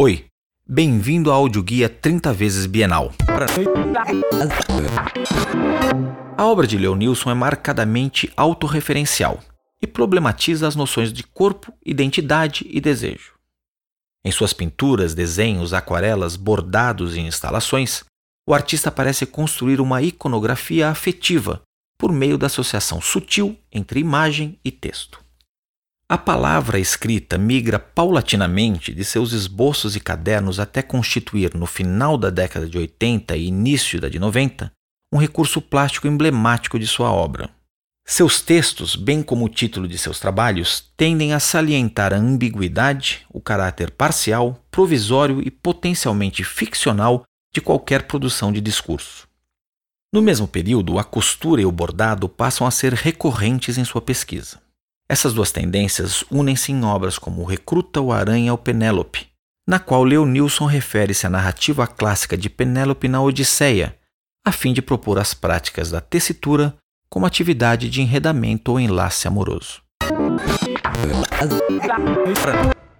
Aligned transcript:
Oi, 0.00 0.26
bem-vindo 0.64 1.28
ao 1.28 1.40
audioguia 1.40 1.88
30 1.88 2.32
vezes 2.32 2.66
bienal. 2.66 3.12
A 6.36 6.46
obra 6.46 6.68
de 6.68 6.78
Leonilson 6.78 7.32
é 7.32 7.34
marcadamente 7.34 8.32
autorreferencial 8.36 9.40
e 9.82 9.88
problematiza 9.88 10.68
as 10.68 10.76
noções 10.76 11.12
de 11.12 11.24
corpo, 11.24 11.72
identidade 11.84 12.64
e 12.70 12.80
desejo. 12.80 13.32
Em 14.24 14.30
suas 14.30 14.52
pinturas, 14.52 15.16
desenhos, 15.16 15.74
aquarelas, 15.74 16.36
bordados 16.36 17.16
e 17.16 17.20
instalações, 17.20 18.04
o 18.48 18.54
artista 18.54 18.92
parece 18.92 19.26
construir 19.26 19.80
uma 19.80 20.00
iconografia 20.00 20.90
afetiva 20.90 21.60
por 21.98 22.12
meio 22.12 22.38
da 22.38 22.46
associação 22.46 23.00
sutil 23.00 23.58
entre 23.72 23.98
imagem 23.98 24.60
e 24.64 24.70
texto. 24.70 25.27
A 26.10 26.16
palavra 26.16 26.78
escrita 26.78 27.36
migra 27.36 27.78
paulatinamente 27.78 28.94
de 28.94 29.04
seus 29.04 29.34
esboços 29.34 29.94
e 29.94 30.00
cadernos 30.00 30.58
até 30.58 30.80
constituir, 30.80 31.54
no 31.54 31.66
final 31.66 32.16
da 32.16 32.30
década 32.30 32.66
de 32.66 32.78
80 32.78 33.36
e 33.36 33.48
início 33.48 34.00
da 34.00 34.08
de 34.08 34.18
90, 34.18 34.72
um 35.12 35.18
recurso 35.18 35.60
plástico 35.60 36.08
emblemático 36.08 36.78
de 36.78 36.86
sua 36.86 37.12
obra. 37.12 37.50
Seus 38.06 38.40
textos, 38.40 38.96
bem 38.96 39.22
como 39.22 39.44
o 39.44 39.48
título 39.50 39.86
de 39.86 39.98
seus 39.98 40.18
trabalhos, 40.18 40.90
tendem 40.96 41.34
a 41.34 41.38
salientar 41.38 42.14
a 42.14 42.16
ambiguidade, 42.16 43.26
o 43.28 43.38
caráter 43.38 43.90
parcial, 43.90 44.64
provisório 44.70 45.42
e 45.46 45.50
potencialmente 45.50 46.42
ficcional 46.42 47.22
de 47.52 47.60
qualquer 47.60 48.04
produção 48.04 48.50
de 48.50 48.62
discurso. 48.62 49.28
No 50.10 50.22
mesmo 50.22 50.48
período, 50.48 50.98
a 50.98 51.04
costura 51.04 51.60
e 51.60 51.66
o 51.66 51.70
bordado 51.70 52.30
passam 52.30 52.66
a 52.66 52.70
ser 52.70 52.94
recorrentes 52.94 53.76
em 53.76 53.84
sua 53.84 54.00
pesquisa. 54.00 54.66
Essas 55.10 55.32
duas 55.32 55.50
tendências 55.50 56.22
unem-se 56.30 56.70
em 56.70 56.84
obras 56.84 57.18
como 57.18 57.44
Recruta 57.44 57.98
o 57.98 58.12
Aranha 58.12 58.52
ou 58.52 58.58
Penélope, 58.58 59.26
na 59.66 59.78
qual 59.78 60.04
Leonilson 60.04 60.66
refere-se 60.66 61.26
à 61.26 61.30
narrativa 61.30 61.86
clássica 61.86 62.36
de 62.36 62.50
Penélope 62.50 63.08
na 63.08 63.22
Odisseia, 63.22 63.96
a 64.46 64.52
fim 64.52 64.72
de 64.74 64.82
propor 64.82 65.18
as 65.18 65.32
práticas 65.32 65.90
da 65.90 66.00
tessitura 66.00 66.76
como 67.10 67.24
atividade 67.24 67.88
de 67.88 68.02
enredamento 68.02 68.72
ou 68.72 68.78
enlace 68.78 69.26
amoroso. 69.26 69.82